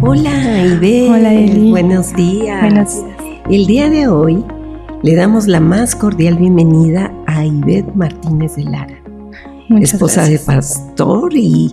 [0.00, 1.70] Hola, Eli.
[1.70, 2.60] Buenos días.
[2.62, 3.04] Buenos días.
[3.50, 4.44] El día de hoy
[5.02, 9.02] le damos la más cordial bienvenida a Ivette Martínez de Lara,
[9.68, 10.46] Muchas esposa gracias.
[10.46, 11.72] de pastor y,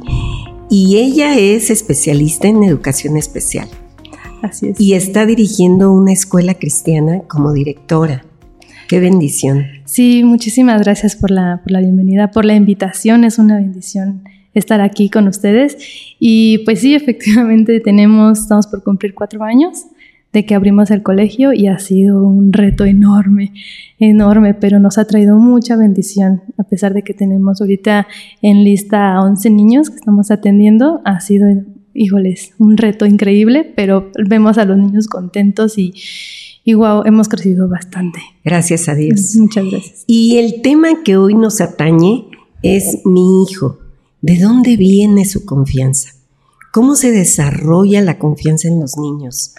[0.69, 3.67] y ella es especialista en educación especial
[4.41, 4.79] Así es.
[4.79, 8.25] y está dirigiendo una escuela cristiana como directora.
[8.87, 9.65] Qué bendición.
[9.85, 13.23] Sí, muchísimas gracias por la, por la bienvenida, por la invitación.
[13.23, 14.23] Es una bendición
[14.55, 15.77] estar aquí con ustedes.
[16.19, 19.85] Y pues sí, efectivamente tenemos, estamos por cumplir cuatro años
[20.35, 23.53] de que abrimos el colegio y ha sido un reto enorme,
[23.99, 26.41] enorme, pero nos ha traído mucha bendición.
[26.57, 28.05] A pesar de que tenemos ahorita
[28.41, 31.47] en lista a 11 niños que estamos atendiendo, ha sido,
[31.93, 35.93] híjoles, un reto increíble, pero vemos a los niños contentos y,
[36.65, 38.19] y wow, hemos crecido bastante.
[38.43, 39.37] Gracias a Dios.
[39.37, 40.03] Muchas gracias.
[40.05, 42.25] Y el tema que hoy nos atañe
[42.61, 43.84] es mi hijo.
[44.25, 46.09] ¿De dónde viene su confianza?
[46.73, 49.53] ¿Cómo se desarrolla la confianza en los niños?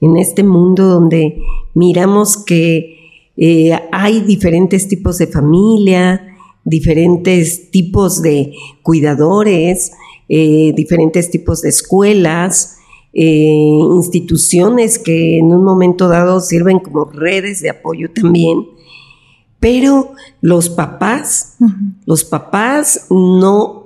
[0.00, 1.42] En este mundo donde
[1.74, 2.96] miramos que
[3.36, 6.28] eh, hay diferentes tipos de familia,
[6.62, 8.52] diferentes tipos de
[8.84, 9.90] cuidadores,
[10.28, 12.76] eh, diferentes tipos de escuelas,
[13.14, 18.64] eh, instituciones que en un momento dado sirven como redes de apoyo también.
[19.58, 21.56] Pero los papás,
[22.06, 23.83] los papás no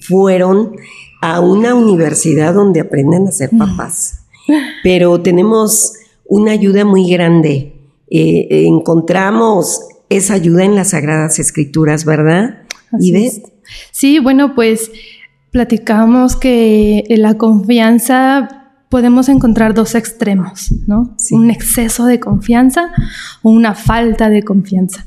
[0.00, 0.76] fueron
[1.20, 4.20] a una universidad donde aprenden a ser papás.
[4.82, 7.74] Pero tenemos una ayuda muy grande.
[8.10, 12.62] Eh, eh, encontramos esa ayuda en las Sagradas Escrituras, ¿verdad?
[12.92, 13.42] Así ¿Y es.
[13.42, 13.52] ves?
[13.92, 14.90] Sí, bueno, pues
[15.50, 21.14] platicamos que en la confianza podemos encontrar dos extremos, ¿no?
[21.16, 21.34] Sí.
[21.34, 22.92] Un exceso de confianza
[23.42, 25.06] o una falta de confianza.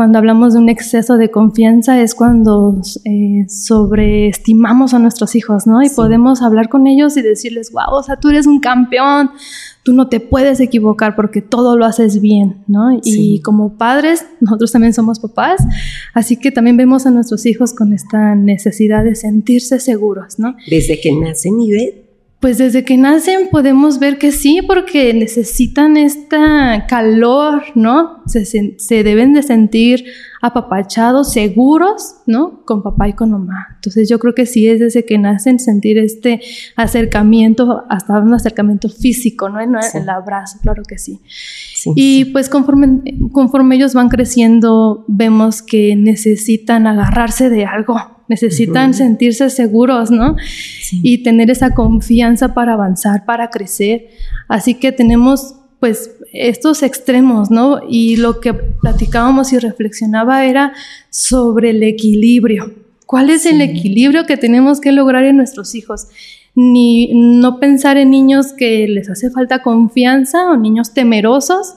[0.00, 5.82] Cuando hablamos de un exceso de confianza es cuando eh, sobreestimamos a nuestros hijos, ¿no?
[5.82, 5.94] Y Sí.
[5.94, 9.28] podemos hablar con ellos y decirles, wow, o sea, tú eres un campeón,
[9.82, 12.92] tú no te puedes equivocar porque todo lo haces bien, ¿no?
[12.92, 13.42] Y Sí.
[13.44, 15.60] como padres, nosotros también somos papás,
[16.14, 20.56] así que también vemos a nuestros hijos con esta necesidad de sentirse seguros, ¿no?
[20.70, 21.90] Desde que nacen y ven.
[22.40, 28.22] Pues desde que nacen podemos ver que sí, porque necesitan esta calor, ¿no?
[28.26, 30.04] Se, se deben de sentir
[30.40, 32.62] apapachados, seguros, ¿no?
[32.64, 33.68] Con papá y con mamá.
[33.74, 36.40] Entonces yo creo que sí es desde que nacen sentir este
[36.76, 39.60] acercamiento, hasta un acercamiento físico, ¿no?
[39.60, 39.98] En Sí.
[39.98, 41.20] el abrazo, claro que sí.
[41.74, 42.30] Sí, Y sí.
[42.32, 43.00] pues conforme,
[43.32, 47.96] conforme ellos van creciendo, vemos que necesitan agarrarse de algo,
[48.30, 50.36] necesitan sentirse seguros, ¿no?
[50.80, 51.00] Sí.
[51.02, 54.08] Y tener esa confianza para avanzar, para crecer.
[54.48, 57.80] Así que tenemos pues estos extremos, ¿no?
[57.88, 60.72] Y lo que platicábamos y reflexionaba era
[61.10, 62.72] sobre el equilibrio.
[63.04, 66.06] ¿Cuál es el equilibrio que tenemos que lograr en nuestros hijos?
[66.54, 71.74] Ni no pensar en niños que les hace falta confianza o niños temerosos,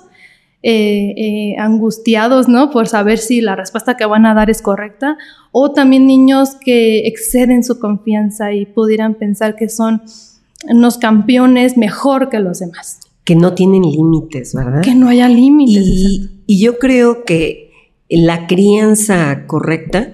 [0.63, 2.71] eh, eh, angustiados, ¿no?
[2.71, 5.17] Por saber si la respuesta que van a dar es correcta,
[5.51, 10.01] o también niños que exceden su confianza y pudieran pensar que son
[10.69, 12.99] unos campeones mejor que los demás.
[13.25, 14.81] Que no tienen límites, ¿verdad?
[14.81, 15.83] Que no haya límites.
[15.85, 17.71] Y, y yo creo que
[18.07, 20.11] la crianza correcta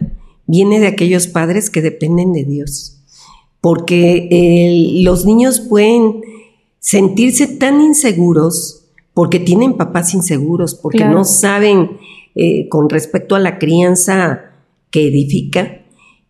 [0.48, 2.98] viene de aquellos padres que dependen de Dios.
[3.62, 6.22] Porque eh, los niños pueden
[6.80, 8.79] sentirse tan inseguros
[9.19, 11.13] porque tienen papás inseguros, porque Claro.
[11.18, 11.97] no saben
[12.35, 14.53] eh, con respecto a la crianza
[14.91, 15.81] que edifica.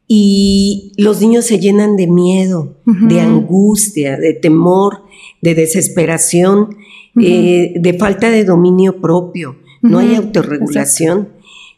[0.08, 5.04] Y los niños se llenan de miedo, de angustia, de temor,
[5.44, 6.78] de desesperación,
[7.22, 9.58] eh, de falta de dominio propio.
[9.84, 11.30] No hay autorregulación.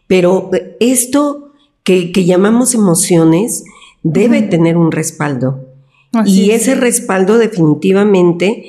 [0.07, 0.49] Pero
[0.79, 1.51] esto
[1.83, 3.65] que, que llamamos emociones
[4.01, 5.65] debe tener un respaldo.
[6.13, 6.61] Así y es.
[6.61, 8.63] ese respaldo definitivamente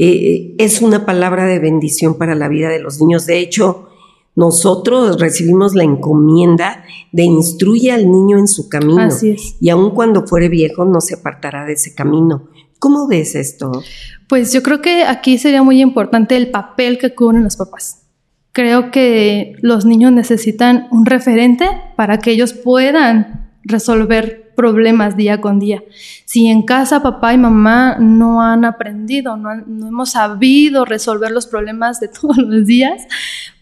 [0.00, 3.26] eh, es una palabra de bendición para la vida de los niños.
[3.26, 3.88] De hecho,
[4.36, 9.00] nosotros recibimos la encomienda de instruye al niño en su camino.
[9.00, 9.56] Así es.
[9.60, 12.48] Y aun cuando fuere viejo, no se apartará de ese camino.
[12.78, 13.72] ¿Cómo ves esto?
[14.28, 18.02] Pues yo creo que aquí sería muy importante el papel que cubren los papás.
[18.52, 21.66] Creo que los niños necesitan un referente
[21.96, 25.84] para que ellos puedan resolver problemas día con día.
[26.24, 31.30] Si en casa papá y mamá no han aprendido, no, han- no hemos sabido resolver
[31.30, 33.06] los problemas de todos los días,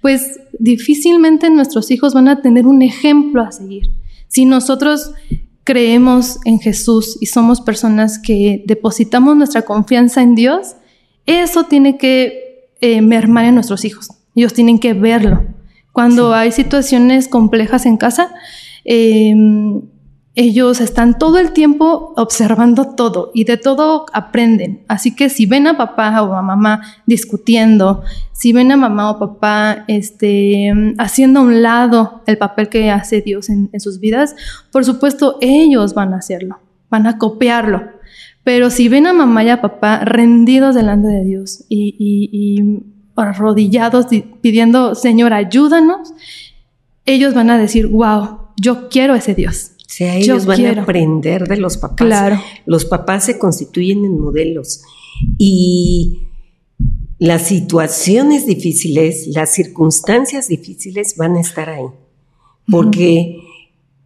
[0.00, 3.90] pues difícilmente nuestros hijos van a tener un ejemplo a seguir.
[4.28, 5.12] Si nosotros
[5.64, 10.76] creemos en Jesús y somos personas que depositamos nuestra confianza en Dios,
[11.26, 14.08] eso tiene que eh, mermar en nuestros hijos.
[14.34, 15.44] Ellos tienen que verlo.
[15.92, 18.32] Cuando hay situaciones complejas en casa,
[18.84, 19.34] eh,
[20.38, 24.82] ellos están todo el tiempo observando todo y de todo aprenden.
[24.86, 28.02] Así que si ven a papá o a mamá discutiendo,
[28.32, 33.22] si ven a mamá o papá este, haciendo a un lado el papel que hace
[33.22, 34.36] Dios en, sus vidas,
[34.70, 36.60] por supuesto ellos van a hacerlo,
[36.90, 37.82] van a copiarlo.
[38.44, 42.82] Pero si ven a mamá y a papá rendidos delante de Dios y, y
[43.16, 44.06] arrodillados
[44.42, 46.12] pidiendo, Señor, ayúdanos,
[47.06, 49.75] ellos van a decir, wow, yo quiero ese Dios.
[49.86, 52.06] O sea, ellos van a aprender de los papás.
[52.06, 52.42] Claro.
[52.66, 54.82] Los papás se constituyen en modelos
[55.38, 56.26] y
[57.18, 61.86] las situaciones difíciles, las circunstancias difíciles van a estar ahí,
[62.70, 63.38] porque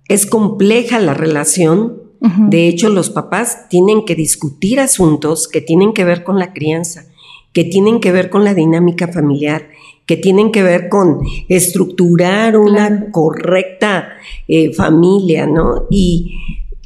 [0.08, 2.02] es compleja la relación.
[2.20, 7.06] De hecho, los papás tienen que discutir asuntos que tienen que ver con la crianza,
[7.54, 9.70] que tienen que ver con la dinámica familiar,
[10.10, 14.08] que tienen que ver con estructurar una correcta
[14.48, 15.86] eh, familia, ¿no?
[15.88, 16.34] Y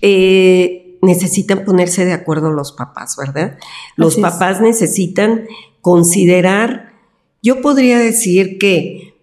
[0.02, 3.56] eh, necesitan ponerse de acuerdo los papás, ¿verdad?
[3.96, 5.46] Los papás necesitan
[5.80, 6.92] considerar,
[7.42, 9.14] yo podría decir que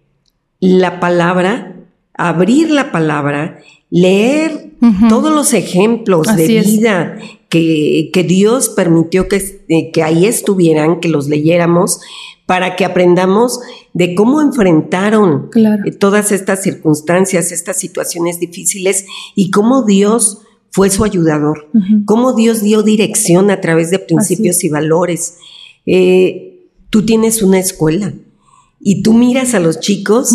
[0.58, 1.76] la palabra,
[2.14, 4.72] abrir la palabra, leer
[5.08, 7.18] todos los ejemplos de vida
[7.48, 12.00] que, que, Dios permitió que, eh, que ahí estuvieran, que los leyéramos,
[12.46, 13.60] para que aprendamos
[13.92, 15.50] de cómo enfrentaron
[15.84, 21.68] eh, todas estas circunstancias, estas situaciones difíciles y cómo Dios fue su ayudador,
[22.06, 25.36] cómo Dios dio dirección a través de principios y valores.
[25.84, 28.14] Eh, tú tienes una escuela
[28.80, 30.34] y tú miras a los chicos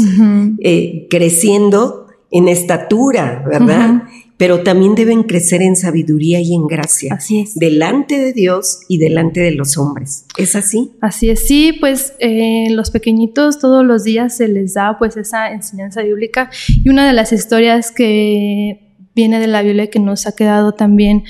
[0.60, 4.04] eh, creciendo en estatura, ¿verdad?
[4.38, 7.16] Pero también deben crecer en sabiduría y en gracia.
[7.16, 7.56] Así es.
[7.56, 10.26] Delante de Dios y delante de los hombres.
[10.38, 10.92] ¿Es así?
[11.02, 15.52] Así es, sí, pues eh, los pequeñitos todos los días se les da pues esa
[15.52, 16.52] enseñanza bíblica
[16.84, 18.80] y una de las historias que
[19.16, 21.24] viene de la Biblia que nos ha quedado también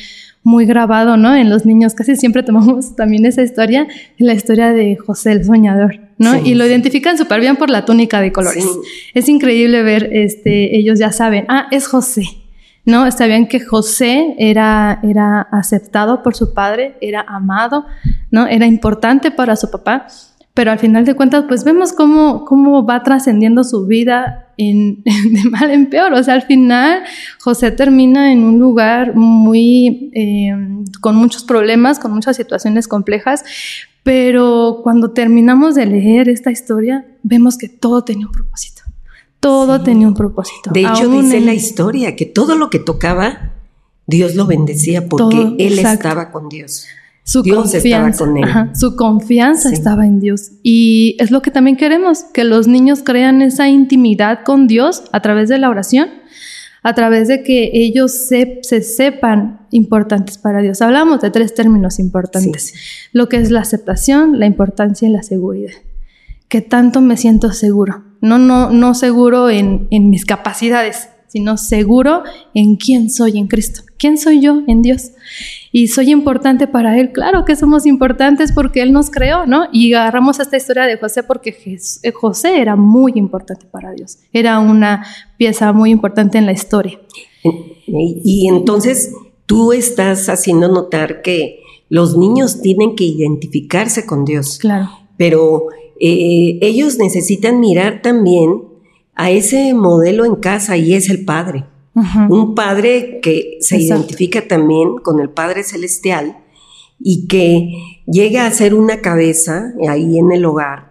[0.44, 1.36] muy grabado, ¿no?
[1.36, 3.88] En los niños casi siempre tomamos también esa historia,
[4.18, 6.38] la historia de José el soñador, ¿no?
[6.38, 8.66] y lo identifican súper bien por la túnica de colores.
[9.14, 12.24] Es increíble ver, este, ellos ya saben, ah, es José,
[12.88, 13.06] ¿no?
[13.20, 17.86] Bien que José era, era aceptado por su padre, era amado,
[18.32, 18.48] ¿no?
[18.48, 20.08] Era importante para su papá,
[20.54, 25.50] pero al final de cuentas, pues vemos cómo, cómo va trascendiendo su vida en, de
[25.50, 26.14] mal en peor.
[26.14, 27.04] O sea, al final
[27.42, 30.56] José termina en un lugar muy, eh,
[31.02, 33.44] con muchos problemas, con muchas situaciones complejas,
[34.04, 38.87] pero cuando terminamos de leer esta historia, vemos que todo tenía un propósito.
[39.40, 40.72] Todo tenía un propósito.
[40.72, 43.54] De hecho, dice la historia que todo lo que tocaba,
[44.08, 46.88] Dios lo bendecía porque Él estaba con Dios.
[47.28, 48.46] Su Dios estaba con él.
[48.74, 50.52] su confianza estaba en Dios.
[50.64, 55.22] Y es lo que también queremos, que los niños crean esa intimidad con Dios a
[55.22, 56.08] través de la oración,
[56.84, 60.82] a través de que ellos se, sepan importantes para Dios.
[60.82, 62.74] Hablamos de tres términos importantes,
[63.12, 65.74] lo que es la aceptación, la importancia y la seguridad.
[66.48, 72.24] Que tanto me siento seguro no, no, no seguro en, mis capacidades, sino seguro
[72.54, 73.82] en quién soy en Cristo.
[73.98, 75.12] ¿Quién soy yo en Dios?
[75.72, 77.12] Y soy importante para Él.
[77.12, 79.66] Claro que somos importantes porque Él nos creó, ¿no?
[79.72, 81.50] Y agarramos esta historia de José porque
[82.04, 84.20] eh, José era muy importante para Dios.
[84.34, 85.06] Era una
[85.38, 87.00] pieza muy importante en la historia.
[87.88, 89.14] Y entonces
[89.46, 94.58] tú estás haciendo notar que los niños tienen que identificarse con Dios.
[94.60, 94.90] Claro.
[95.18, 95.68] Pero
[96.00, 98.64] eh, ellos necesitan mirar también
[99.16, 101.66] a ese modelo en casa y es el Padre.
[102.30, 106.38] Un Padre que se identifica también con el Padre Celestial
[107.00, 110.88] y que llega a ser una cabeza ahí en el hogar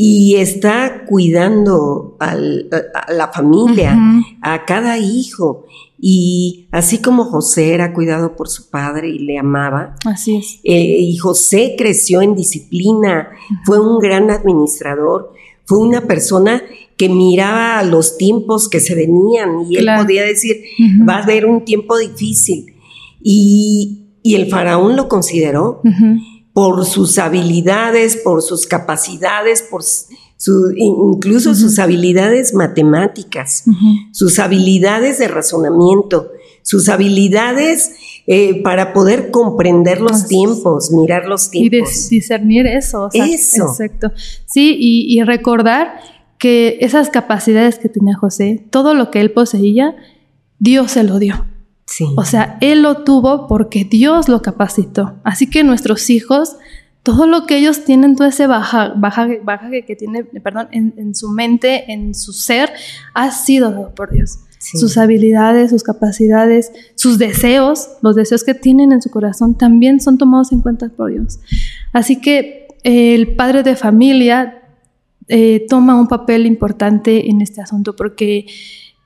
[0.00, 3.98] y está cuidando a la familia,
[4.42, 5.66] a cada hijo.
[6.00, 10.60] Y así como José era cuidado por su padre y le amaba, así es.
[10.62, 13.30] Eh, y José creció en disciplina,
[13.64, 15.32] fue un gran administrador,
[15.64, 16.62] fue una persona
[16.96, 20.56] que miraba los tiempos que se venían y él podía decir,
[21.08, 22.74] va a haber un tiempo difícil.
[23.22, 25.80] Y, el faraón lo consideró
[26.52, 29.82] por sus habilidades, por sus capacidades, por
[30.38, 33.64] su, incluso sus habilidades matemáticas,
[34.12, 36.30] sus habilidades de razonamiento,
[36.62, 37.92] sus habilidades
[38.26, 42.06] eh, para poder comprender los tiempos, mirar los tiempos.
[42.10, 43.10] Y discernir eso.
[43.12, 43.66] eso.
[43.66, 44.12] Exacto.
[44.46, 46.00] Sí, y, y recordar
[46.38, 49.96] que esas capacidades que tenía José, todo lo que él poseía,
[50.60, 51.44] Dios se lo dio.
[52.16, 55.14] O sea, él lo tuvo porque Dios lo capacitó.
[55.24, 56.56] Así que nuestros hijos,
[57.02, 61.30] todo lo que ellos tienen, todo ese baja, baja, baja que tiene, perdón, en, su
[61.30, 62.70] mente, en su ser,
[63.14, 64.40] ha sido dado por Dios.
[64.58, 70.18] sus habilidades, sus capacidades, sus deseos, los deseos que tienen en su corazón también son
[70.18, 71.38] tomados en cuenta por Dios.
[71.92, 74.62] Así que el padre de familia
[75.28, 78.46] eh, toma un papel importante en este asunto porque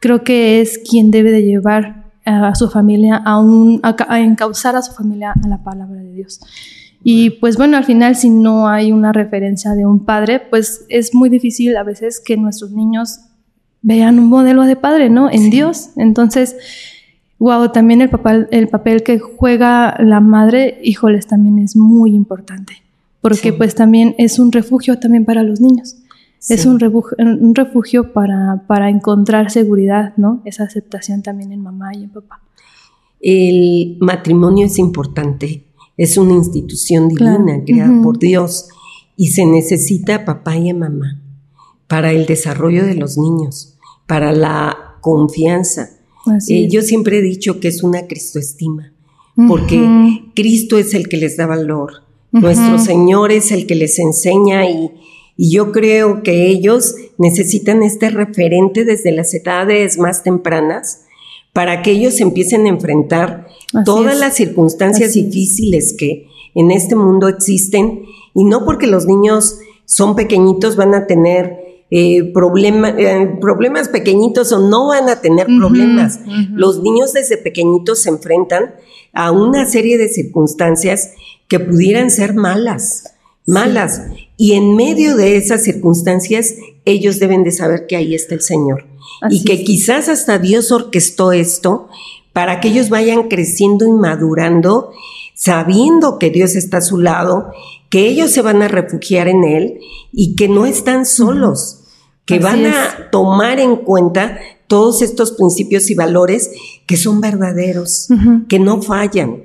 [0.00, 4.82] creo que es quien debe de llevar a su familia a, un, a, encauzar a
[4.82, 6.40] su familia a la palabra de Dios.
[7.04, 11.14] Y pues bueno, al final si no hay una referencia de un padre, pues es
[11.14, 13.20] muy difícil a veces que nuestros niños
[13.82, 15.30] vean un modelo de padre, ¿no?
[15.30, 15.90] En Dios.
[15.96, 16.56] Entonces,
[17.38, 22.74] wow, también el papel, el papel que juega la madre, híjoles, también es muy importante,
[23.20, 25.96] porque pues también es un refugio también para los niños.
[26.48, 30.42] Es un refugio, un refugio para, para encontrar seguridad, ¿no?
[30.44, 32.40] Esa aceptación también en mamá y en papá.
[33.20, 35.62] El matrimonio es importante,
[35.96, 38.68] es una institución divina creada por Dios
[39.16, 41.20] y se necesita papá y mamá
[41.86, 45.90] para el desarrollo de los niños, para la confianza.
[46.48, 48.92] Eh, yo siempre he dicho que es una cristoestima,
[49.48, 54.68] porque Cristo es el que les da valor, nuestro Señor es el que les enseña
[54.68, 54.90] y,
[55.36, 61.02] y yo creo que ellos necesitan este referente desde las edades más tempranas
[61.52, 63.46] para que ellos empiecen a enfrentar
[63.84, 68.04] todas las circunstancias difíciles que en este mundo existen.
[68.34, 71.58] Y no porque los niños son pequeñitos van a tener
[71.90, 76.20] eh, eh, problemas pequeñitos o no van a tener problemas.
[76.50, 78.74] Los niños desde pequeñitos se enfrentan
[79.12, 81.12] a una serie de circunstancias
[81.48, 83.14] que pudieran ser malas,
[83.46, 84.06] malas.
[84.36, 88.86] Y en medio de esas circunstancias, ellos deben de saber que ahí está el Señor.
[89.30, 91.88] y que quizás hasta Dios orquestó esto
[92.32, 94.90] para que ellos vayan creciendo y madurando,
[95.34, 97.52] sabiendo que Dios está a su lado,
[97.88, 99.80] que ellos se van a refugiar en Él
[100.12, 101.82] y que no están solos
[102.24, 106.50] que van a tomar en cuenta todos estos principios y valores
[106.86, 108.08] que son verdaderos,
[108.48, 109.44] que no fallan,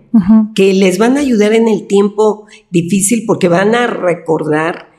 [0.55, 4.89] que les van a ayudar en el tiempo difícil porque van a recordar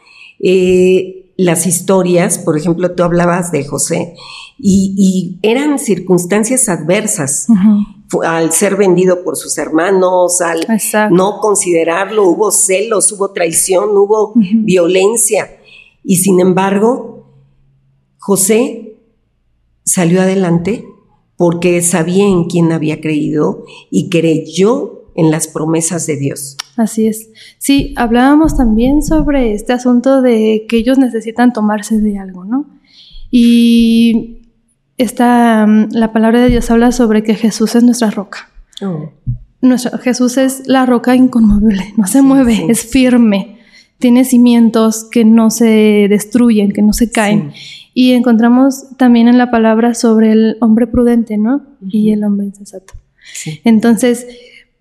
[0.41, 4.15] eh, las historias, por ejemplo, tú hablabas de José,
[4.59, 7.47] y, eran circunstancias adversas.
[8.25, 10.67] Al ser vendido por sus hermanos, al
[11.11, 15.59] no considerarlo, hubo celos, hubo traición, hubo violencia.
[16.03, 17.27] Y sin embargo,
[18.19, 18.97] José
[19.85, 20.88] salió adelante
[21.39, 26.57] porque sabía en quién había creído y creyó en las promesas de Dios.
[26.77, 27.31] Así es.
[27.59, 32.67] Sí, hablábamos también sobre este asunto de que ellos necesitan tomarse de algo, ¿no?
[33.31, 34.43] Y
[34.97, 38.51] esta, mm, la palabra de Dios habla sobre que Jesús es nuestra roca.
[38.83, 39.11] Oh.
[40.03, 43.58] Jesús es la roca inconmovible, no se mueve, es firme,
[43.99, 47.53] tiene cimientos que no se destruyen, que no se caen.
[47.95, 51.63] Y encontramos también en la palabra sobre el hombre prudente, ¿no?
[51.87, 52.95] Y el hombre insensato.
[53.65, 54.27] Entonces,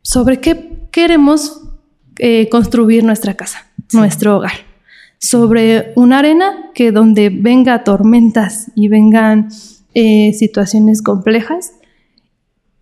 [0.04, 1.62] ¿sobre qué queremos
[2.20, 4.54] eh, construir nuestra casa, nuestro hogar?
[5.18, 9.50] Sobre una arena que donde venga tormentas y vengan
[9.96, 11.72] eh, situaciones complejas,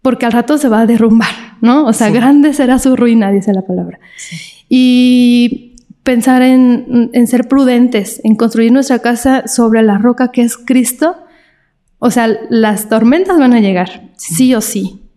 [0.01, 1.86] porque al rato se va a derrumbar, ¿no?
[1.86, 4.00] O sea, grande será su ruina, dice la palabra.
[4.68, 5.75] Y
[6.05, 11.17] pensar en, ser prudentes, en construir nuestra casa sobre la roca que es Cristo.
[11.97, 15.09] O sea, las tormentas van a llegar, sí, o sí,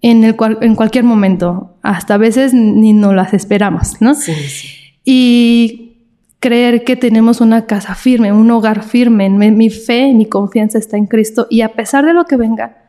[0.00, 1.76] en, el cual, en cualquier momento.
[1.82, 4.14] Hasta a veces ni nos las esperamos, ¿no?
[4.14, 4.68] Sí, sí.
[5.04, 5.96] Y
[6.38, 11.06] creer que tenemos una casa firme, un hogar firme, mi fe, mi confianza está en
[11.06, 12.84] Cristo y a pesar de lo que venga,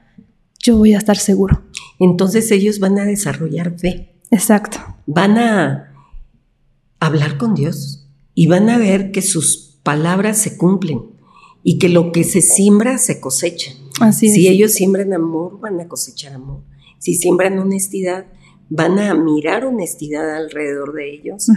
[0.59, 1.63] yo voy a estar seguro.
[1.99, 4.13] Entonces ellos van a desarrollar fe.
[4.29, 4.77] Exacto.
[5.07, 5.86] Van a
[6.99, 11.01] hablar con Dios y van a ver que sus palabras se cumplen
[11.63, 13.71] y que lo que se siembra se cosecha.
[13.99, 16.61] Así si ellos siembran amor, van a cosechar amor.
[16.99, 18.25] Si siembran honestidad,
[18.69, 21.47] van a mirar honestidad alrededor de ellos.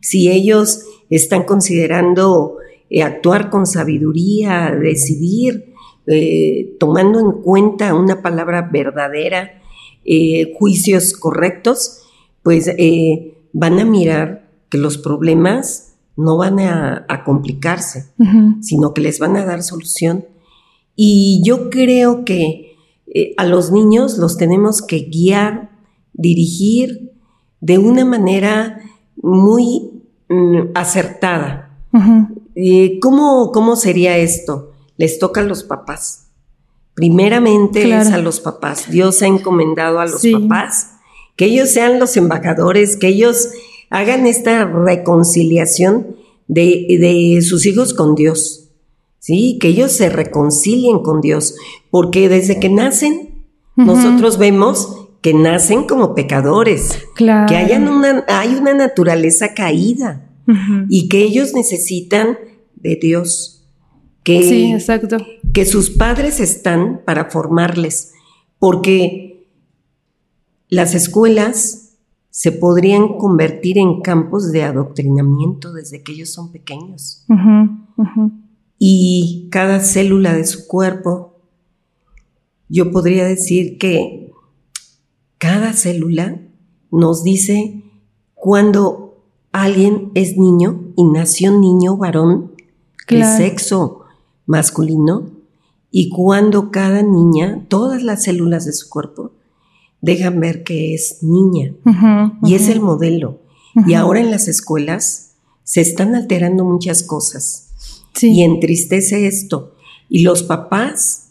[0.00, 2.58] Si ellos están considerando
[2.90, 5.72] eh, actuar con sabiduría, decidir,
[6.06, 9.62] eh, tomando en cuenta una palabra verdadera,
[10.04, 12.02] eh, juicios correctos,
[12.42, 12.70] pues
[13.52, 14.43] van a mirar
[14.78, 18.12] los problemas no van a, complicarse,
[18.60, 20.26] sino que les van a dar solución.
[20.94, 22.76] Y yo creo que
[23.06, 25.70] eh, a los niños los tenemos que guiar,
[26.12, 27.12] dirigir
[27.60, 28.80] de una manera
[29.16, 31.78] muy mm, acertada.
[32.54, 34.72] Eh, ¿cómo, sería esto?
[34.96, 36.28] Les toca a los papás.
[36.94, 38.88] Primeramente es a los papás.
[38.88, 40.90] Dios ha encomendado a los papás
[41.36, 43.48] que ellos sean los embajadores, que ellos
[43.90, 46.16] hagan esta reconciliación
[46.48, 48.70] de, sus hijos con Dios.
[49.18, 49.58] ¿sí?
[49.60, 51.54] Que ellos se reconcilien con Dios,
[51.90, 53.44] porque desde que nacen,
[53.76, 57.46] nosotros vemos que nacen como pecadores, Claro.
[57.48, 60.30] que hayan una, hay una naturaleza caída
[60.90, 62.38] y que ellos necesitan
[62.76, 63.64] de Dios,
[64.22, 65.16] que, Sí, exacto.
[65.54, 68.12] que sus padres están para formarles,
[68.58, 69.46] porque
[70.68, 71.83] las escuelas
[72.36, 77.24] se podrían convertir en campos de adoctrinamiento desde que ellos son pequeños.
[78.76, 81.38] Y cada célula de su cuerpo,
[82.68, 84.32] yo podría decir que
[85.38, 86.42] cada célula
[86.90, 87.84] nos dice
[88.34, 89.22] cuando
[89.52, 92.64] alguien es niño y nació niño varón de
[93.06, 93.36] Claro.
[93.36, 94.00] sexo
[94.44, 95.30] masculino
[95.92, 99.30] y cuando cada niña, todas las células de su cuerpo,
[100.04, 101.72] dejan ver que es niña
[102.42, 103.40] y es el modelo.
[103.86, 105.32] Y ahora en las escuelas
[105.64, 107.72] se están alterando muchas cosas
[108.12, 108.32] Sí.
[108.32, 109.74] y entristece esto.
[110.08, 111.30] Y los papás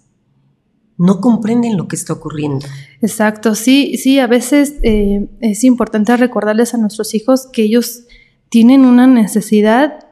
[0.98, 2.66] no comprenden lo que está ocurriendo.
[3.02, 8.04] Exacto, sí, sí, a veces eh, es importante recordarles a nuestros hijos que ellos
[8.50, 10.08] tienen una necesidad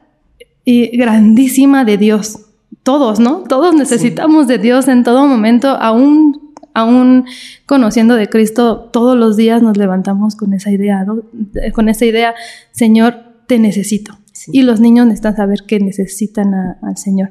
[0.64, 2.38] eh, grandísima de Dios.
[2.82, 3.44] Todos, ¿no?
[3.48, 6.41] Todos necesitamos de Dios en todo momento, aún,
[6.74, 7.24] aún
[7.66, 11.20] conociendo de Cristo, todos los días nos levantamos con esa idea, ¿no?
[11.54, 12.34] Eh, con esa idea,
[12.70, 13.14] Señor,
[13.46, 14.18] te necesito.
[14.32, 14.50] Sí.
[14.54, 17.30] Y los niños necesitan saber que necesitan a- al Señor.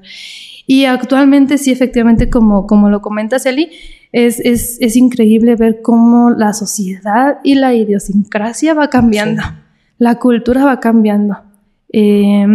[0.68, 3.70] Y actualmente sí, efectivamente, como, como lo comentas, Eli,
[4.12, 9.48] es, es, es increíble ver cómo la sociedad y la idiosincrasia va cambiando, Sí.
[9.98, 11.38] la cultura va cambiando.
[11.94, 12.46] Eh,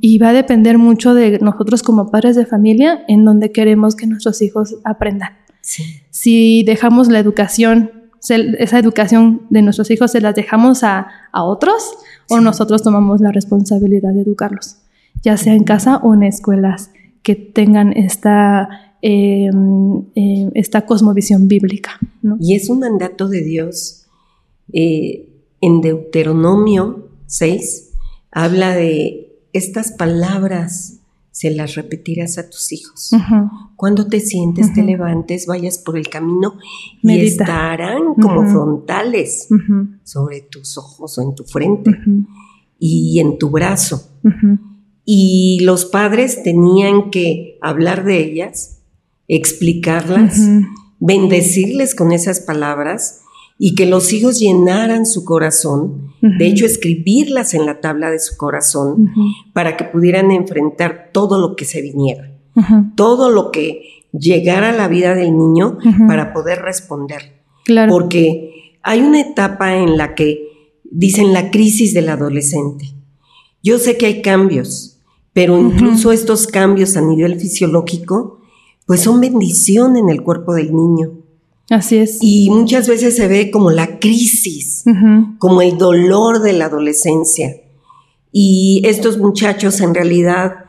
[0.00, 4.06] y va a depender mucho de nosotros como padres de familia en donde queremos que
[4.06, 5.32] nuestros hijos aprendan.
[5.64, 6.02] Sí.
[6.10, 7.90] Si dejamos la educación,
[8.28, 11.94] esa educación de nuestros hijos se las dejamos a, a otros
[12.28, 14.76] o nosotros tomamos la responsabilidad de educarlos,
[15.22, 16.90] ya sea en casa o en escuelas
[17.22, 19.50] que tengan esta, eh,
[20.14, 21.98] eh, esta cosmovisión bíblica.
[22.22, 22.36] ¿no?
[22.38, 24.06] Y es un mandato de Dios.
[24.72, 25.28] eh,
[25.60, 27.92] en Deuteronomio 6
[28.30, 30.98] habla de estas palabras,
[31.34, 33.10] se las repetirás a tus hijos.
[33.74, 36.58] Cuando te sientes, te levantes, vayas por el camino
[37.02, 39.48] y estarán como frontales
[40.04, 41.90] sobre tus ojos o en tu frente
[42.78, 44.12] y en tu brazo.
[45.04, 48.82] Y los padres tenían que hablar de ellas,
[49.26, 50.40] explicarlas,
[51.00, 53.23] bendecirles con esas palabras
[53.66, 58.36] y que los hijos llenaran su corazón, de hecho escribirlas en la tabla de su
[58.36, 59.14] corazón
[59.54, 62.30] para que pudieran enfrentar todo lo que se viniera,
[62.94, 67.40] todo lo que llegara a la vida del niño para poder responder.
[67.64, 67.90] Claro.
[67.90, 70.46] Porque hay una etapa en la que
[70.82, 72.92] dicen la crisis del adolescente.
[73.62, 75.00] Yo sé que hay cambios,
[75.32, 78.40] pero incluso estos cambios a nivel fisiológico,
[78.84, 81.23] pues son bendición en el cuerpo del niño.
[81.70, 82.18] Así es.
[82.20, 84.84] Y muchas veces se ve como la crisis,
[85.38, 87.56] como el dolor de la adolescencia.
[88.32, 90.64] Y estos muchachos en realidad,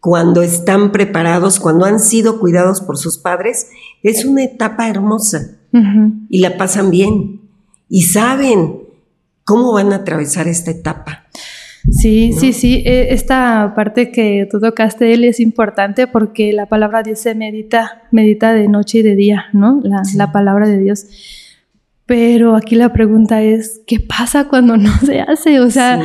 [0.00, 3.68] cuando están preparados, cuando han sido cuidados por sus padres,
[4.02, 5.58] es una etapa hermosa
[6.28, 7.42] y la pasan bien
[7.88, 8.82] y saben
[9.44, 11.26] cómo van a atravesar esta etapa.
[11.90, 12.40] Sí, ¿no?
[12.40, 12.82] sí, sí.
[12.84, 18.52] Eh, Esta parte que tú tocaste, él es importante porque la palabra dice medita, medita
[18.52, 19.80] de noche y de día, ¿no?
[19.82, 20.16] La, Sí.
[20.16, 21.06] la palabra de Dios.
[22.06, 25.60] Pero aquí la pregunta es, ¿qué pasa cuando no se hace?
[25.60, 26.00] O sea,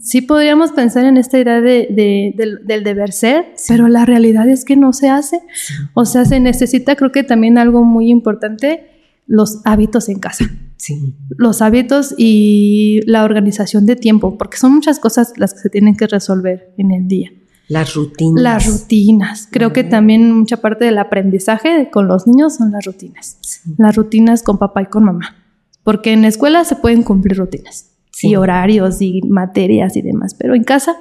[0.00, 3.66] sí, podríamos pensar en esta idea de, de- del, del deber ser, Sí.
[3.72, 5.40] pero la realidad es que no se hace.
[5.54, 5.74] Sí.
[5.94, 8.86] O sea, se necesita, creo que también algo muy importante,
[9.26, 10.46] los hábitos en casa
[10.78, 15.68] sí, los hábitos y la organización de tiempo, porque son muchas cosas las que se
[15.70, 17.30] tienen que resolver en el día.
[17.68, 18.42] las rutinas.
[18.42, 19.48] Las rutinas.
[19.50, 23.36] Creo que también mucha parte del aprendizaje con los niños son las rutinas.
[23.42, 23.74] Sí.
[23.76, 25.36] Las rutinas con papá y con mamá.
[25.84, 28.28] Porque en la escuela se pueden cumplir rutinas Sí.
[28.30, 30.96] y horarios y materias y demás, pero en casa,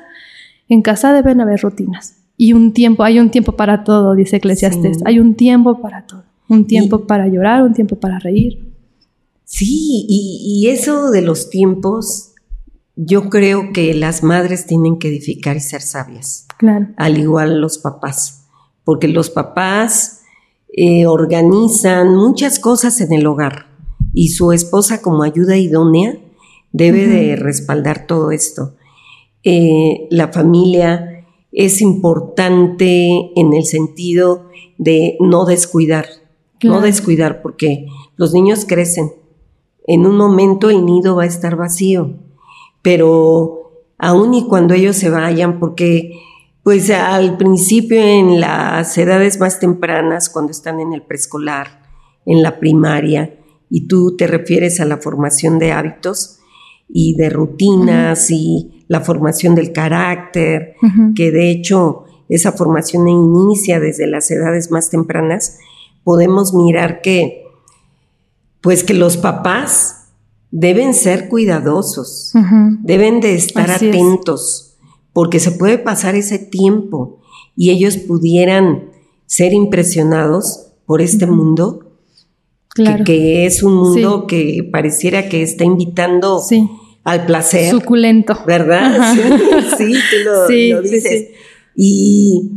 [0.67, 2.15] en casa deben haber rutinas.
[2.35, 4.97] Y un tiempo, hay un tiempo para todo, dice Eclesiastes.
[4.97, 5.03] Sí.
[5.05, 6.23] Hay un tiempo para todo.
[6.49, 8.66] Un tiempo Y- para llorar, un tiempo para reír.
[9.49, 12.33] Sí, y, y eso de los tiempos,
[12.97, 16.87] yo creo que las madres tienen que edificar y ser sabias, Claro.
[16.97, 18.43] al igual los papás,
[18.83, 20.21] porque los papás
[20.75, 23.67] eh, organizan muchas cosas en el hogar
[24.13, 26.17] y su esposa como ayuda idónea
[26.73, 28.75] debe de respaldar todo esto.
[29.43, 36.05] Eh, la familia es importante en el sentido de no descuidar,
[36.61, 37.85] no descuidar, porque
[38.17, 39.11] los niños crecen.
[39.87, 42.11] En un momento el nido va a estar vacío,
[42.83, 46.11] pero aun y cuando ellos se vayan, porque
[46.67, 51.81] Pues al principio en las edades más tempranas, cuando están en el preescolar,
[52.25, 53.37] en la primaria,
[53.69, 56.39] y tú te refieres a la formación de hábitos
[56.89, 60.73] y de rutinas y la formación del carácter,
[61.15, 65.59] que de hecho esa formación inicia desde las edades más tempranas,
[66.03, 67.45] podemos mirar que
[68.61, 70.09] pues que los papás
[70.51, 72.33] deben ser cuidadosos,
[72.81, 74.75] deben de estar atentos,
[75.13, 77.19] porque se puede pasar ese tiempo
[77.55, 78.91] y ellos pudieran
[79.25, 81.91] ser impresionados por este mundo,
[83.05, 86.41] que, es un mundo que pareciera que está invitando
[87.03, 87.71] al placer.
[87.71, 88.37] Suculento.
[88.45, 89.15] ¿Verdad?
[89.77, 90.47] Sí, tú lo,
[90.81, 91.29] dices.
[91.75, 92.51] Y,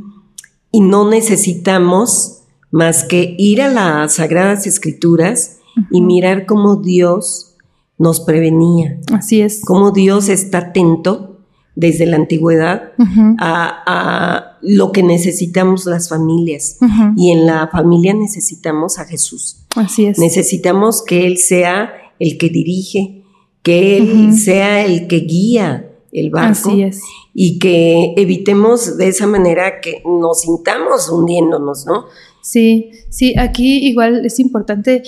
[0.71, 5.60] y no necesitamos más que ir a las Sagradas Escrituras,
[5.91, 7.55] y mirar cómo Dios
[7.99, 8.99] nos prevenía.
[9.13, 9.61] Así es.
[9.65, 11.39] Cómo Dios está atento
[11.75, 12.93] desde la antigüedad
[13.39, 16.79] a, lo que necesitamos las familias.
[17.17, 19.65] Y en la familia necesitamos a Jesús.
[19.77, 20.19] Así es.
[20.19, 23.23] Necesitamos que Él sea el que dirige,
[23.63, 26.71] que Él sea el que guía el barco.
[26.71, 27.01] Así es.
[27.33, 32.07] Y que evitemos de esa manera que nos sintamos hundiéndonos, ¿no?
[32.43, 35.03] Sí, sí, aquí igual es importante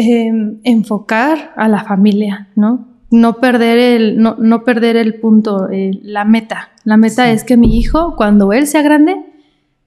[0.00, 2.86] Em, enfocar a la familia, ¿no?
[3.10, 6.68] No perder el, no, no perder el punto, la meta.
[6.84, 9.16] La meta es que mi hijo, cuando él sea grande,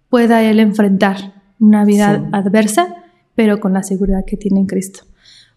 [0.10, 1.16] pueda él enfrentar
[1.62, 2.94] una vida adversa,
[3.36, 5.06] pero con la seguridad que tiene en Cristo.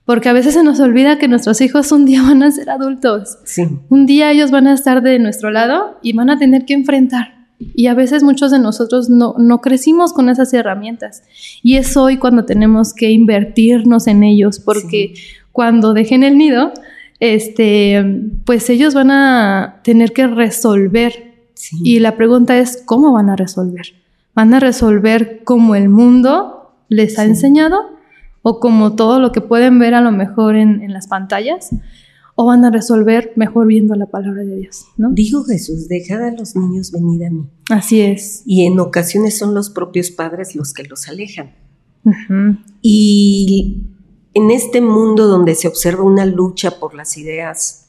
[0.05, 3.39] Porque a veces se nos olvida que nuestros hijos un día van a ser adultos.
[3.45, 3.67] Sí.
[3.89, 7.34] Un día ellos van a estar de nuestro lado y van a tener que enfrentar
[7.59, 11.23] y a veces muchos de nosotros no, crecimos con esas herramientas.
[11.63, 15.15] Y es hoy cuando tenemos que invertirnos en ellos, porque
[15.53, 16.73] cuando dejen el nido,
[17.21, 18.05] este,
[18.45, 21.35] pues ellos van a tener que resolver.
[21.83, 23.95] Y la pregunta es, ¿cómo van a resolver?
[24.35, 27.79] ¿Van a resolver como el mundo les ha enseñado?
[28.43, 31.71] ¿O como todo lo que pueden ver a lo mejor en, en las pantallas?
[32.37, 35.11] O van a resolver mejor viendo la palabra de Dios, ¿no?
[35.11, 37.47] Dijo Jesús, dejad a los niños venir a mí.
[37.71, 38.43] Así es.
[38.45, 41.55] Y en ocasiones son los propios padres los que los alejan.
[42.83, 43.85] Y
[44.35, 47.89] en este mundo donde se observa una lucha por las ideas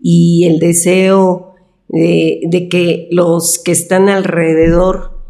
[0.00, 1.54] y el deseo
[1.88, 5.22] de, que los que están alrededor,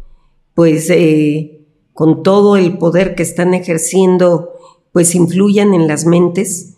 [0.53, 4.51] pues eh, con todo el poder que están ejerciendo,
[4.91, 6.74] pues influyan en las mentes,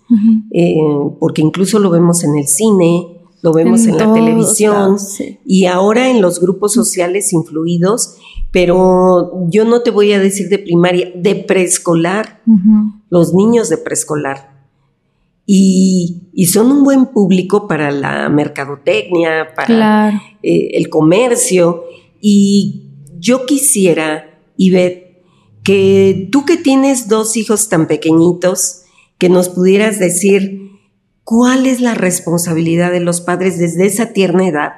[0.52, 0.76] eh,
[1.20, 4.98] porque incluso lo vemos en el cine, lo vemos en, la televisión
[5.46, 8.16] y ahora en los grupos sociales influidos,
[8.52, 12.42] pero yo no te voy a decir de primaria, de preescolar,
[13.10, 14.58] los niños de preescolar.
[15.46, 21.84] Y, son un buen público para la mercadotecnia, para eh, el comercio.
[22.20, 22.84] Y
[23.20, 25.24] yo quisiera, Ivette,
[25.64, 28.84] que tú que tienes dos hijos tan pequeñitos,
[29.18, 30.72] que nos pudieras decir
[31.24, 34.74] cuál es la responsabilidad de los padres desde esa tierna edad.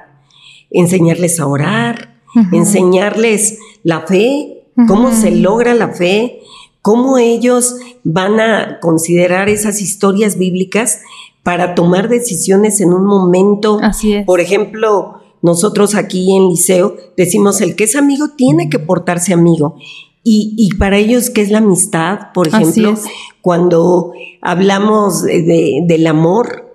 [0.70, 2.20] Enseñarles a orar,
[2.52, 6.40] enseñarles la fe, cómo se logra la fe,
[6.82, 11.00] cómo ellos van a considerar esas historias bíblicas
[11.42, 13.78] para tomar decisiones en un momento.
[13.82, 14.26] Así es.
[14.26, 19.76] Por ejemplo, nosotros aquí en Liceo decimos el que es amigo tiene que portarse amigo.
[20.22, 22.32] Y, para ellos, ¿qué es la amistad?
[22.34, 22.94] Por ejemplo,
[23.42, 26.74] cuando hablamos de, del amor,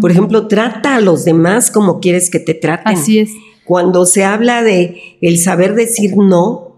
[0.00, 2.96] por ejemplo, trata a los demás como quieres que te traten.
[2.96, 3.30] Así es.
[3.64, 6.74] Cuando se habla de el saber decir no,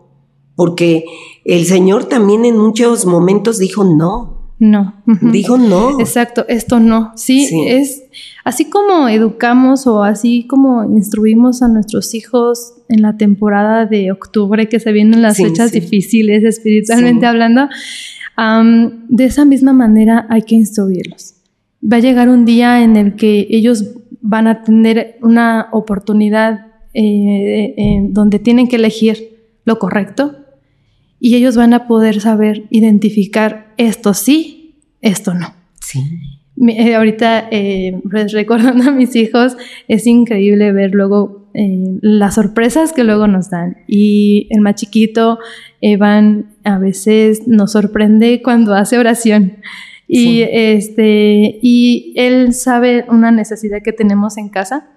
[0.55, 1.05] porque
[1.45, 4.37] el Señor también en muchos momentos dijo no.
[4.59, 4.95] No.
[5.21, 6.01] Dijo no.
[6.01, 7.13] Exacto, esto no.
[7.15, 8.05] Sí, es
[8.43, 14.69] así como educamos o así como instruimos a nuestros hijos en la temporada de octubre,
[14.69, 17.69] que se vienen las fechas difíciles espiritualmente hablando,
[18.37, 21.35] de esa misma manera hay que instruirlos.
[21.83, 23.85] Va a llegar un día en el que ellos
[24.21, 27.75] van a tener una oportunidad eh,
[28.11, 30.37] donde tienen que elegir lo correcto
[31.21, 35.55] y ellos van a poder saber identificar esto sí, esto no.
[35.81, 36.01] Sí.
[36.69, 39.57] Eh, ahorita, eh, pues, recordando a mis hijos,
[39.89, 43.79] es increíble ver luego eh, las sorpresas que luego nos dan.
[43.87, 45.39] Y el más chiquito,
[45.81, 49.59] Evan, a veces nos sorprende cuando hace oración.
[50.09, 54.89] Y, este, y él sabe una necesidad que tenemos en casa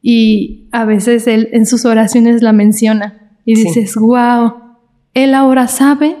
[0.00, 4.54] y a veces él en sus oraciones la menciona y dices, wow,
[5.12, 6.16] él ahora sabe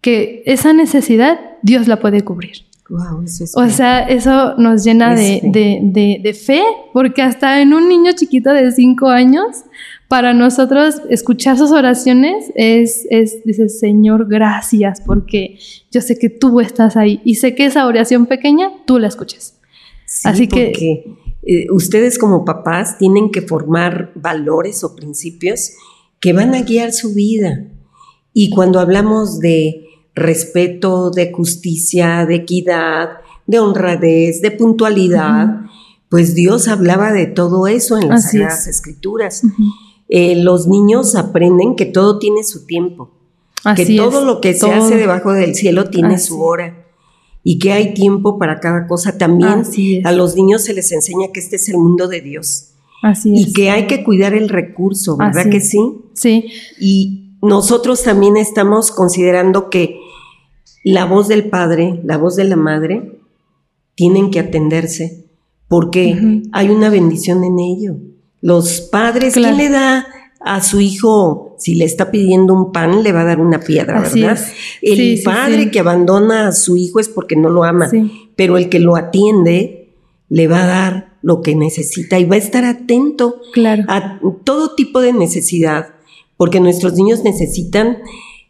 [0.00, 2.66] que esa necesidad Dios la puede cubrir.
[2.88, 7.20] Wow, eso es O sea, eso nos llena Es de, de- de- de fe, porque
[7.22, 9.64] hasta en un niño chiquito de cinco años,
[10.08, 15.58] para nosotros escuchar sus oraciones es, es, dices, Señor, gracias, porque
[15.90, 19.58] yo sé que tú estás ahí y sé que esa oración pequeña tú la escuchas.
[20.06, 21.04] Sí, Así que- porque
[21.42, 25.72] eh, ustedes como papás tienen que formar valores o principios
[26.20, 27.64] que van a guiar su vida.
[28.32, 33.10] Y cuando hablamos de respeto, de justicia, de equidad,
[33.46, 35.60] de honradez, de puntualidad,
[36.08, 38.76] pues Dios hablaba de todo eso en las Así Sagradas es.
[38.76, 39.42] Escrituras.
[40.08, 43.10] Eh, los niños aprenden que todo tiene su tiempo
[43.66, 46.28] Así que todo es, lo que se hace debajo del cielo tiene Así.
[46.28, 46.84] su hora
[47.42, 49.18] y que hay tiempo para cada cosa.
[49.18, 49.62] También
[50.04, 53.42] a los niños se les enseña que este es el mundo de Dios Así y
[53.44, 53.52] es.
[53.52, 55.78] que hay que cuidar el recurso, ¿verdad Así que sí?
[56.14, 56.44] Sí,
[56.80, 59.98] Y nosotros también estamos considerando que
[60.84, 63.20] la voz del padre, la voz de la madre,
[63.96, 65.26] tienen que atenderse
[65.66, 67.96] porque hay una bendición en ello.
[68.46, 69.56] Los padres, Claro.
[69.56, 70.06] ¿quién le da
[70.40, 73.98] a su hijo, si le está pidiendo un pan, le va a dar una piedra,
[74.00, 74.38] Así verdad?
[74.40, 74.52] es.
[74.82, 75.70] El Sí, padre sí.
[75.70, 77.90] que abandona a su hijo es porque no lo ama,
[78.36, 79.94] pero el que lo atiende
[80.28, 83.82] le va a dar lo que necesita y va a estar atento claro.
[83.88, 85.88] a todo tipo de necesidad,
[86.36, 87.98] porque nuestros niños necesitan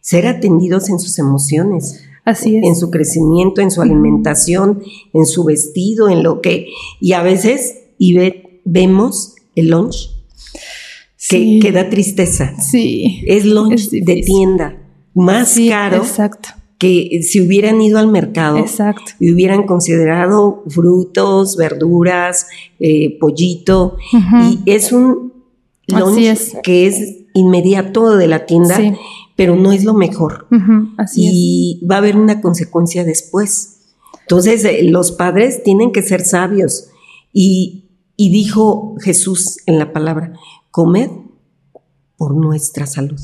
[0.02, 2.64] ser atendidos en sus emociones, Así es.
[2.64, 4.82] en su crecimiento, en su alimentación,
[5.14, 6.66] en su vestido, en lo que...
[7.00, 10.10] Y a veces y ve- vemos el lunch
[10.52, 11.58] que, Sí.
[11.60, 12.54] que da tristeza.
[12.60, 13.22] Sí.
[13.26, 14.76] Es lunch Es de tienda,
[15.14, 16.50] más Sí, caro Exacto.
[16.78, 19.12] que si hubieran ido al mercado Exacto.
[19.18, 22.46] y hubieran considerado frutos, verduras,
[22.78, 25.32] eh, pollito, y es un
[25.88, 26.56] lunch es.
[26.62, 28.92] que es inmediato de la tienda, Sí.
[29.36, 30.46] pero no es lo mejor.
[30.98, 31.32] Así es.
[31.34, 33.72] y va a haber una consecuencia después.
[34.22, 36.88] Entonces, eh, los padres tienen que ser sabios.
[37.32, 37.84] Y,
[38.16, 40.32] y dijo Jesús en la palabra,
[40.70, 41.10] comed
[42.16, 43.20] por nuestra salud.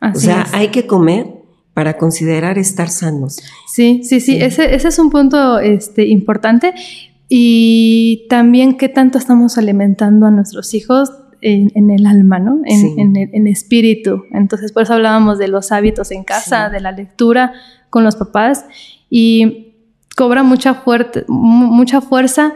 [0.00, 0.54] Así o sea, es.
[0.54, 1.26] hay que comer
[1.74, 3.38] para considerar estar sanos.
[3.72, 4.42] Sí, sí, sí, Sí.
[4.42, 6.74] Ese, ese es un punto este, importante.
[7.28, 11.10] Y también qué tanto estamos alimentando a nuestros hijos
[11.42, 12.60] en, en el alma, ¿no?
[12.64, 12.94] En, Sí.
[12.98, 14.24] en el en espíritu.
[14.32, 16.72] Entonces, por eso hablábamos de los hábitos en casa, Sí.
[16.74, 17.52] de la lectura
[17.88, 18.64] con los papás.
[19.08, 19.74] Y
[20.16, 22.52] cobra mucha, fuerte, mu- mucha fuerza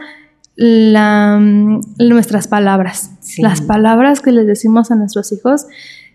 [0.55, 3.11] la, mm, nuestras palabras.
[3.21, 3.41] Sí.
[3.41, 5.65] Las palabras que les decimos a nuestros hijos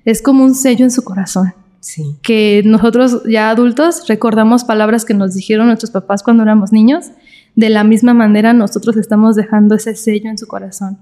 [0.05, 2.17] es como un sello en su corazón Sí.
[2.23, 7.07] que nosotros ya adultos recordamos palabras que nos dijeron nuestros papás cuando éramos niños,
[7.57, 10.99] de la misma manera nosotros estamos dejando ese sello en su corazón.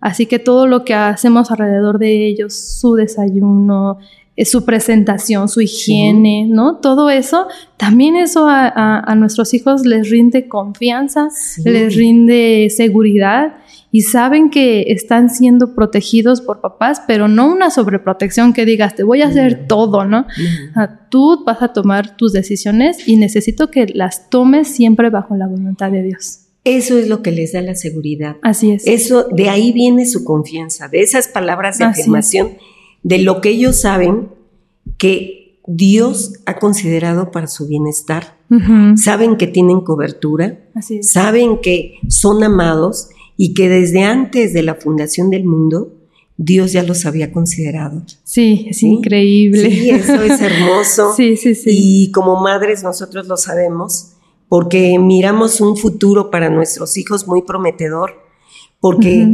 [0.00, 3.98] Así que todo lo que hacemos alrededor de ellos, su desayuno,
[4.44, 6.76] su presentación, su higiene, ¿no?
[6.78, 11.62] Todo eso, también eso a, a- a nuestros hijos les rinde confianza, Sí.
[11.64, 13.54] les rinde seguridad
[13.90, 19.02] y saben que están siendo protegidos por papás, pero no una sobreprotección que digas, te
[19.04, 20.26] voy a hacer todo, ¿no?
[20.74, 25.46] Ah, Tú vas a tomar tus decisiones y necesito que las tomes siempre bajo la
[25.46, 26.38] voluntad de Dios.
[26.64, 28.36] Eso es lo que les da la seguridad.
[28.40, 28.86] Así es.
[28.86, 32.06] Eso, de ahí viene su confianza, de esas palabras de Así es.
[33.02, 34.28] De lo que ellos saben
[34.98, 38.36] que Dios ha considerado para su bienestar.
[38.96, 40.58] Saben que tienen cobertura,
[41.00, 45.94] saben que son amados y que desde antes de la fundación del mundo,
[46.36, 48.02] Dios ya los había considerado.
[48.24, 48.88] Sí, es ¿Sí?
[48.88, 49.70] increíble.
[49.70, 51.14] Sí, eso es hermoso.
[51.16, 51.70] Sí, sí, sí.
[51.72, 54.12] Y como madres nosotros lo sabemos
[54.48, 58.12] porque miramos un futuro para nuestros hijos muy prometedor,
[58.80, 59.26] porque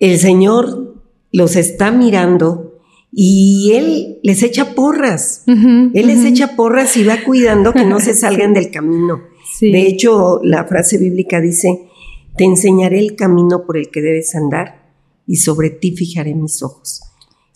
[0.00, 0.96] el Señor
[1.30, 2.69] los está mirando
[3.12, 5.42] y Él les echa porras.
[5.46, 9.20] Él les echa porras y va cuidando que no se salgan del camino.
[9.58, 9.72] Sí.
[9.72, 11.88] De hecho, la frase bíblica dice,
[12.36, 14.90] te enseñaré el camino por el que debes andar
[15.26, 17.02] y sobre ti fijaré mis ojos.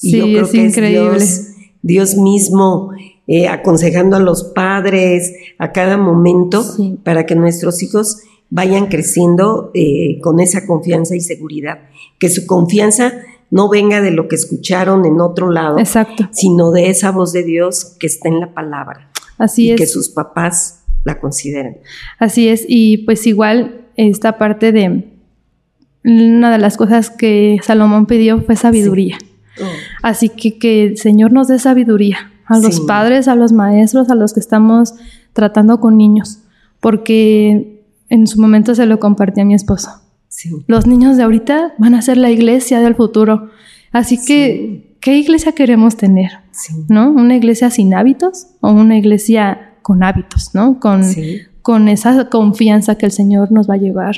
[0.01, 1.17] Y Sí, yo creo es que increíble.
[1.17, 2.91] es Dios, Dios mismo
[3.27, 6.99] eh, aconsejando a los padres a cada momento Sí.
[7.05, 8.19] para que nuestros hijos
[8.51, 11.79] vayan creciendo eh, con esa confianza y seguridad.
[12.19, 13.13] Que su confianza
[13.55, 16.29] no venga de lo que escucharon en otro lado, Exacto.
[16.33, 19.81] sino de esa voz de Dios que está en la palabra Así y es.
[19.81, 21.79] que sus papás la consideren.
[22.19, 25.05] Así es, y pues igual esta parte de
[26.05, 29.19] una de las cosas que Salomón pidió fue sabiduría.
[30.03, 34.17] Así que que el Señor nos dé sabiduría a los padres, a los maestros, a
[34.17, 34.95] los que estamos
[35.33, 36.41] tratando con niños,
[36.81, 39.91] porque en su momento se lo compartí a mi esposo.
[40.35, 40.51] Sí.
[40.67, 43.51] Los niños de ahorita van a ser la iglesia del futuro.
[43.93, 46.33] Así que, ¿qué iglesia queremos tener?
[46.51, 46.73] Sí.
[46.89, 47.11] ¿No?
[47.13, 50.81] ¿Una iglesia sin hábitos o una iglesia con hábitos, ¿no?
[50.81, 51.39] Con, Sí.
[51.63, 54.17] con esa confianza que el Señor nos va a llevar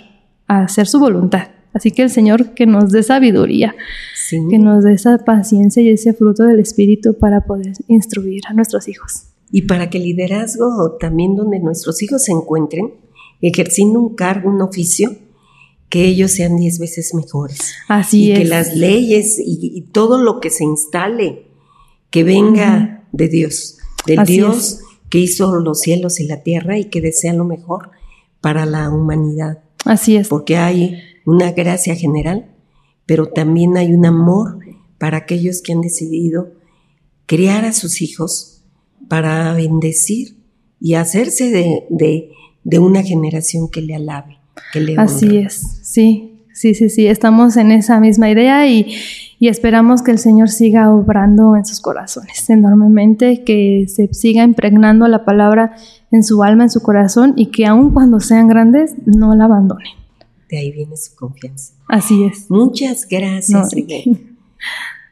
[0.48, 1.48] a hacer su voluntad.
[1.74, 3.74] Así que el Señor que nos dé sabiduría,
[4.50, 8.88] que nos dé esa paciencia y ese fruto del Espíritu para poder instruir a nuestros
[8.88, 9.24] hijos.
[9.52, 12.94] Y para que el liderazgo también donde nuestros hijos se encuentren,
[13.42, 15.10] ejerciendo un cargo, un oficio,
[15.88, 17.74] que ellos sean diez veces mejores.
[17.88, 18.38] Así y es.
[18.38, 21.46] que las leyes y, todo lo que se instale,
[22.10, 27.00] que venga de Dios, del Dios que hizo los cielos y la tierra y que
[27.00, 27.90] desea lo mejor
[28.40, 29.62] para la humanidad.
[29.84, 30.28] Así es.
[30.28, 32.54] Porque hay una gracia general,
[33.06, 34.58] pero también hay un amor
[34.98, 36.52] para aquellos que han decidido
[37.26, 38.64] criar a sus hijos
[39.08, 40.36] para bendecir
[40.80, 42.30] y hacerse de,
[42.64, 44.38] de una generación que le alabe.
[44.96, 48.94] Así es, sí, sí, sí, sí, estamos en esa misma idea y,
[49.40, 55.24] esperamos que el Señor siga obrando en sus corazones enormemente, que se siga impregnando la
[55.24, 55.76] palabra
[56.10, 59.92] en su alma, en su corazón y que aun cuando sean grandes no la abandonen.
[60.50, 61.72] De ahí viene su confianza.
[61.88, 62.50] Así es.
[62.50, 63.70] Muchas gracias.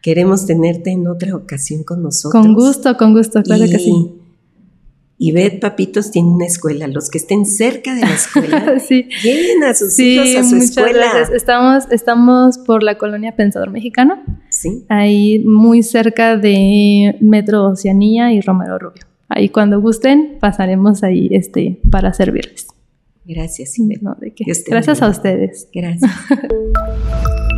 [0.02, 2.42] Queremos tenerte en otra ocasión con nosotros.
[2.42, 4.23] Con gusto, con gusto, claro que sí.
[5.16, 6.88] Y Beth Papitos tiene una escuela.
[6.88, 9.08] Los que estén cerca de la escuela, sí.
[9.22, 11.06] lleven a sus hijos a su escuela.
[11.32, 14.22] Estamos, estamos por la colonia Pensador Mexicano.
[14.48, 14.84] Sí.
[14.88, 19.04] Ahí muy cerca de Metro Oceanía y Romero Rubio.
[19.28, 22.66] Ahí cuando gusten, pasaremos ahí este, para servirles.
[23.24, 23.78] Gracias.
[23.78, 24.44] No, ¿de qué?
[24.66, 25.68] Gracias a ustedes.
[25.72, 26.10] Gracias.